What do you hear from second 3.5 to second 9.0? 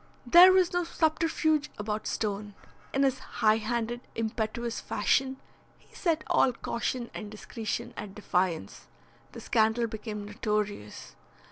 handed, impetuous fashion, he set all caution and discretion at defiance.